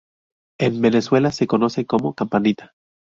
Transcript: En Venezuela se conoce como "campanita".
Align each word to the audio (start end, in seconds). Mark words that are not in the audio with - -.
En 0.59 0.81
Venezuela 0.81 1.31
se 1.31 1.45
conoce 1.45 1.85
como 1.85 2.15
"campanita". 2.15 2.73